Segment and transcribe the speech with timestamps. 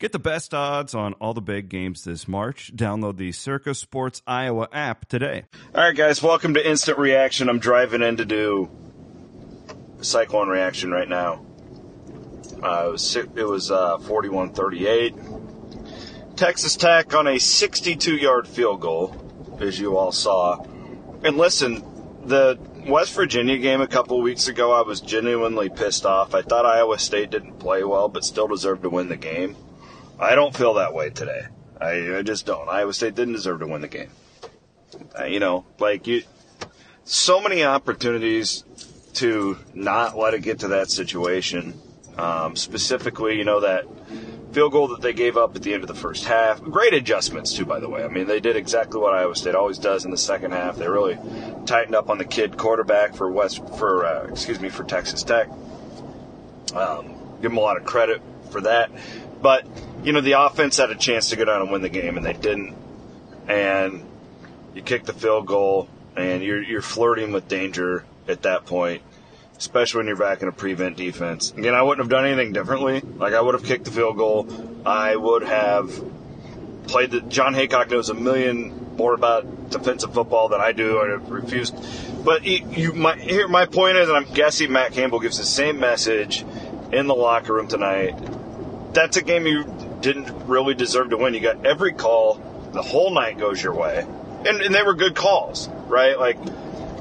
[0.00, 2.74] Get the best odds on all the big games this March.
[2.74, 5.44] Download the Circa Sports Iowa app today.
[5.74, 7.50] All right, guys, welcome to Instant Reaction.
[7.50, 8.70] I'm driving in to do
[10.00, 11.44] Cyclone reaction right now.
[12.62, 16.34] Uh, it was it was uh, 41-38.
[16.34, 20.64] Texas Tech on a 62-yard field goal, as you all saw.
[21.22, 21.84] And listen,
[22.24, 26.34] the West Virginia game a couple weeks ago, I was genuinely pissed off.
[26.34, 29.56] I thought Iowa State didn't play well, but still deserved to win the game.
[30.20, 31.46] I don't feel that way today.
[31.80, 32.68] I, I just don't.
[32.68, 34.10] Iowa State didn't deserve to win the game.
[35.18, 36.22] Uh, you know, like you,
[37.04, 38.64] so many opportunities
[39.14, 41.80] to not let it get to that situation.
[42.18, 43.86] Um, specifically, you know that
[44.52, 46.60] field goal that they gave up at the end of the first half.
[46.60, 48.04] Great adjustments too, by the way.
[48.04, 50.76] I mean, they did exactly what Iowa State always does in the second half.
[50.76, 51.18] They really
[51.64, 55.48] tightened up on the kid quarterback for West for uh, excuse me for Texas Tech.
[56.74, 58.90] Um, give them a lot of credit for that.
[59.40, 59.66] But,
[60.04, 62.24] you know, the offense had a chance to go down and win the game, and
[62.24, 62.76] they didn't.
[63.48, 64.04] And
[64.74, 69.02] you kick the field goal, and you're, you're flirting with danger at that point,
[69.58, 71.52] especially when you're back in a prevent defense.
[71.52, 73.00] Again, I wouldn't have done anything differently.
[73.00, 74.48] Like, I would have kicked the field goal.
[74.86, 75.92] I would have
[76.86, 77.20] played the.
[77.20, 80.98] Jon Heacock knows a million more about defensive football than I do.
[80.98, 81.74] I refused.
[82.24, 85.44] But you, you my, here, my point is, and I'm guessing Matt Campbell gives the
[85.44, 86.44] same message
[86.92, 88.14] in the locker room tonight
[88.92, 89.64] that's a game you
[90.00, 91.34] didn't really deserve to win.
[91.34, 92.40] You got every call,
[92.72, 94.06] the whole night goes your way,
[94.46, 96.18] and, and they were good calls, right?
[96.18, 96.38] Like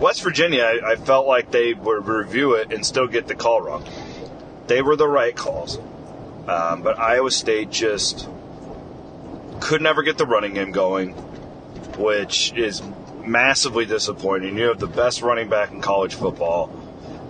[0.00, 3.60] West Virginia, I, I felt like they would review it and still get the call
[3.60, 3.84] wrong.
[4.66, 5.78] They were the right calls,
[6.46, 8.28] um, but Iowa State just
[9.60, 11.12] could never get the running game going,
[11.96, 12.82] which is
[13.24, 14.56] massively disappointing.
[14.56, 16.68] You have the best running back in college football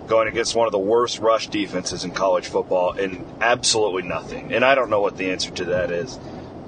[0.09, 4.51] going against one of the worst rush defenses in college football and absolutely nothing.
[4.53, 6.19] And I don't know what the answer to that is.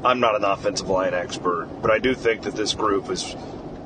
[0.06, 3.36] I'm not an offensive line expert, but I do think that this group is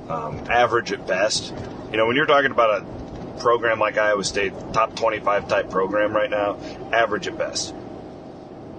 [0.09, 1.53] um, average at best.
[1.91, 6.13] You know, when you're talking about a program like Iowa State, top 25 type program
[6.13, 6.57] right now,
[6.91, 7.73] average at best.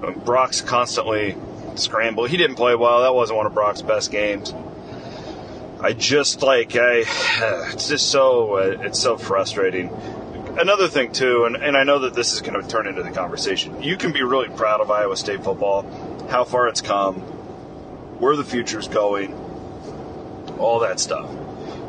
[0.03, 1.37] I mean, Brock's constantly
[1.75, 2.27] scramble.
[2.27, 3.03] He didn't play well.
[3.03, 4.55] That wasn't one of Brock's best games.
[5.81, 7.05] I just like I,
[7.73, 9.91] it's just so uh, it's so frustrating
[10.59, 13.11] another thing too, and, and I know that this is going to turn into the
[13.11, 13.83] conversation.
[13.83, 15.83] You can be really proud of Iowa State football,
[16.29, 17.17] how far it's come,
[18.19, 19.35] where the future's going,
[20.59, 21.31] all that stuff.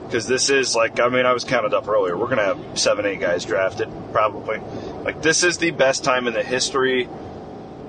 [0.06, 2.16] Because this is like, I mean, I was counted up earlier.
[2.16, 4.60] We're going to have seven, eight guys drafted, probably.
[5.04, 7.10] Like, this is the best time in the history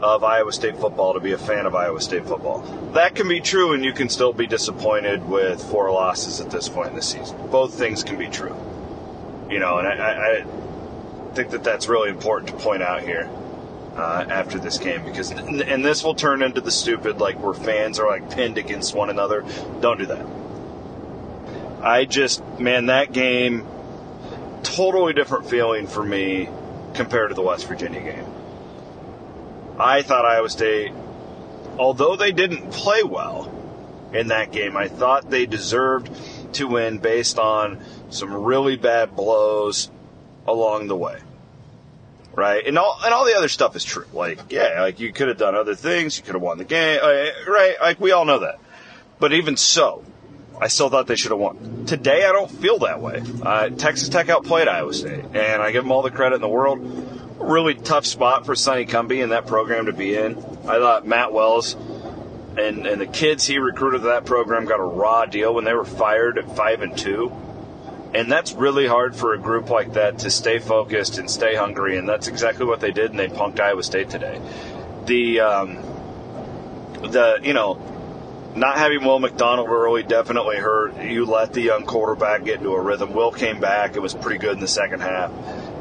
[0.01, 2.63] of Iowa State football to be a fan of Iowa State football.
[2.95, 6.69] That can be true, and you can still be disappointed with four losses at this
[6.69, 7.37] point in the season.
[7.51, 8.57] Both things can be true.
[9.49, 10.45] You know, and I, I,
[11.35, 13.29] think that that's really important to point out here
[13.97, 17.99] uh, after this game because, and this will turn into the stupid like where fans
[17.99, 19.45] are like pinned against one another.
[19.81, 20.27] Don't do that.
[21.83, 23.67] I just, man, that game,
[24.63, 26.49] totally different feeling for me
[26.95, 28.25] compared to the West Virginia game.
[29.79, 30.93] I thought Iowa State,
[31.79, 33.53] although they didn't play well
[34.13, 36.11] in that game, I thought they deserved
[36.55, 39.91] to win based on some really bad blows
[40.49, 41.19] along the way.
[42.35, 42.67] Right?
[42.67, 44.07] And all, and all the other stuff is true.
[44.13, 46.19] Like, yeah, like you could have done other things.
[46.19, 47.01] You could have won the game.
[47.03, 47.77] Uh, right?
[47.81, 48.61] Like we all know that.
[49.19, 50.05] But even so,
[50.61, 51.85] I still thought they should have won.
[51.87, 53.23] Today, I don't feel that way.
[53.43, 56.49] Uh, Texas Tech outplayed Iowa State, and I give them all the credit in the
[56.49, 56.79] world.
[57.39, 60.37] Really tough spot for Sonny Cumbie and that program to be in.
[60.67, 61.77] I thought Matt Wells
[62.59, 65.75] and, and the kids he recruited to that program got a raw deal when they
[65.75, 67.33] were fired at five and two
[68.19, 71.97] and that's really hard for a group like that to stay focused and stay hungry,
[71.97, 74.41] and that's exactly what they did, and they punked Iowa State today.
[75.07, 75.77] The, um,
[77.13, 77.81] the you know,
[78.57, 81.01] not having Will McDonald early definitely hurt.
[81.01, 83.15] You let the young quarterback get into a rhythm.
[83.15, 85.31] Will came back; it was pretty good in the second half.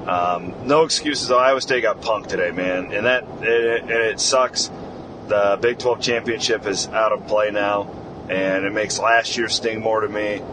[0.08, 1.32] Um, no excuses.
[1.32, 4.70] Iowa State got punked today, man, and that it, it, it sucks.
[5.28, 7.92] The Big 12 championship is out of play now,
[8.30, 10.44] and it makes last year sting more to me.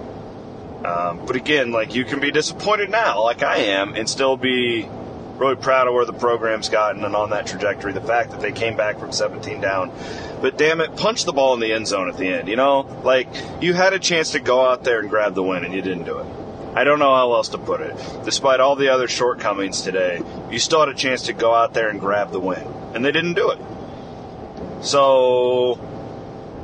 [0.84, 4.88] Um, but again, like you can be disappointed now, like I am, and still be
[5.36, 7.92] really proud of where the program's gotten and on that trajectory.
[7.92, 9.92] The fact that they came back from 17 down,
[10.42, 12.48] but damn it, punch the ball in the end zone at the end.
[12.48, 13.28] You know, like
[13.62, 16.04] you had a chance to go out there and grab the win, and you didn't
[16.04, 16.26] do it.
[16.75, 17.96] I don't know how else to put it.
[18.25, 20.20] Despite all the other shortcomings today,
[20.50, 23.12] you still had a chance to go out there and grab the win, and they
[23.12, 23.58] didn't do it.
[24.82, 25.78] So,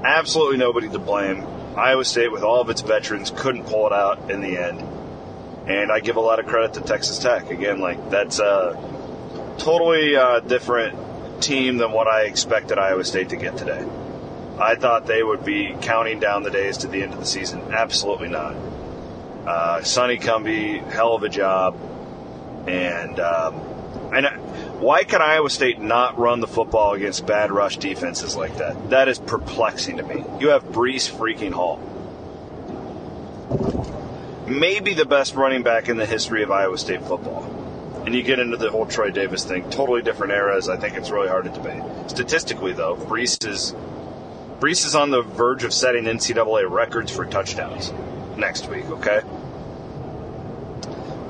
[0.05, 1.47] absolutely nobody to blame.
[1.77, 4.81] Iowa State, with all of its veterans, couldn't pull it out in the end.
[5.69, 7.51] And I give a lot of credit to Texas Tech.
[7.51, 8.75] Again, like that's a
[9.59, 13.87] totally uh, different team than what I expected Iowa State to get today.
[14.59, 17.61] I thought they would be counting down the days to the end of the season.
[17.73, 18.55] Absolutely not.
[19.47, 21.77] Uh, Sonny Cumbie, hell of a job.
[22.69, 23.55] And um,
[24.81, 28.91] why can Iowa State not run the football against bad rush defenses like that?
[28.91, 30.25] That is perplexing to me.
[30.41, 31.79] You have Breece freaking Hall.
[34.47, 37.45] Maybe the best running back in the history of Iowa State football.
[38.07, 39.69] And you get into the whole Troy Davis thing.
[39.69, 40.69] Totally different eras.
[40.71, 41.83] I think it's really hard to debate.
[42.11, 43.75] Statistically, though, Breece is
[44.61, 47.93] Breece is on the verge of setting NCAA records for touchdowns
[48.39, 48.87] next week.
[48.87, 49.21] Okay,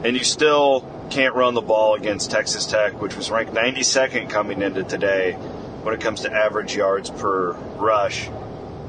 [0.05, 4.63] and you still can't run the ball against Texas Tech, which was ranked 92nd coming
[4.63, 5.33] into today
[5.83, 8.31] when it comes to average yards per rush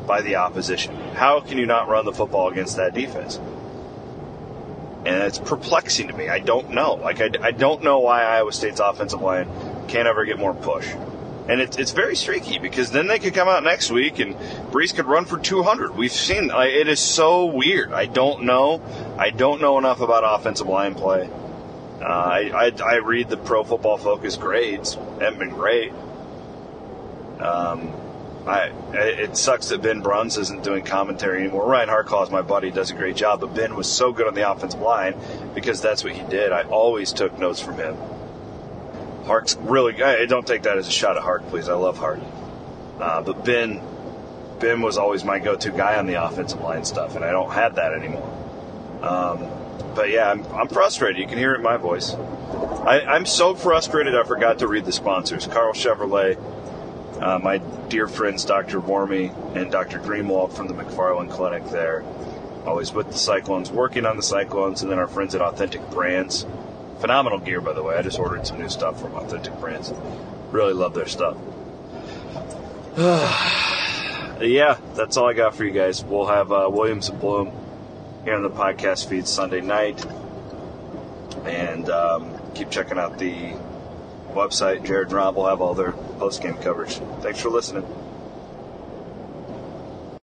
[0.06, 0.96] by the opposition.
[1.14, 3.38] How can you not run the football against that defense?
[5.04, 6.30] And it's perplexing to me.
[6.30, 6.94] I don't know.
[6.94, 9.48] Like, I, I don't know why Iowa State's offensive line
[9.88, 10.88] can't ever get more push.
[11.50, 14.36] And it, it's very streaky because then they could come out next week and
[14.72, 15.96] Breece could run for 200.
[15.96, 17.92] We've seen it is so weird.
[17.92, 18.80] I don't know.
[19.18, 21.28] I don't know enough about offensive line play.
[22.02, 24.96] Uh, I, I, I read the Pro Football Focus grades.
[25.20, 25.94] Haven't been great.
[27.40, 27.94] Um,
[28.48, 31.68] I, it sucks that Ben Bruns isn't doing commentary anymore.
[31.68, 34.34] Ryan Harklau is my buddy, does a great job, but Ben was so good on
[34.34, 35.16] the offensive line
[35.54, 36.52] because that's what he did.
[36.52, 37.96] I always took notes from him.
[39.26, 41.70] Hark's really I Don't take that as a shot at Hark, please.
[41.70, 42.20] I love Hark,
[43.00, 43.80] Uh, but Ben,
[44.60, 47.76] Ben was always my go-to guy on the offensive line stuff, and I don't have
[47.76, 48.41] that anymore.
[49.02, 49.48] Um,
[49.96, 51.20] but yeah, I'm, I'm, frustrated.
[51.20, 52.14] You can hear it in my voice.
[52.14, 55.48] I, I'm so frustrated I forgot to read the sponsors.
[55.48, 56.38] Carl Chevrolet,
[57.22, 57.58] uh, my
[57.90, 58.80] dear friends Dr.
[58.80, 60.00] Wormy and Dr.
[60.00, 62.04] Greenwald from the McFarland Clinic there.
[62.66, 66.46] Always with the Cyclones, working on the Cyclones, and then our friends at Authentic Brands.
[67.00, 67.96] Phenomenal gear, by the way.
[67.96, 69.92] I just ordered some new stuff from Authentic Brands.
[70.52, 71.38] Really love their stuff.
[74.42, 76.04] yeah, that's all I got for you guys.
[76.04, 77.52] We'll have uh, Williams and Bloom
[78.24, 80.06] here on the podcast feed Sunday night.
[81.46, 83.54] And um, keep checking out the
[84.30, 84.86] website.
[84.86, 86.96] Jared and Rob will have all their post game coverage.
[87.22, 87.86] Thanks for listening.